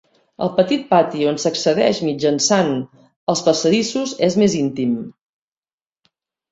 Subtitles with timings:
[0.45, 2.73] El petit pati on s'accedeix mitjançant
[3.35, 5.01] els passadissos és més íntim.